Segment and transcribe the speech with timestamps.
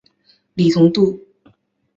[0.55, 1.27] 李同度。